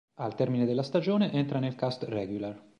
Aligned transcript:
Al 0.15 0.33
termine 0.33 0.65
della 0.65 0.81
stagione, 0.81 1.31
entra 1.31 1.59
nel 1.59 1.75
cast 1.75 2.05
regular. 2.05 2.59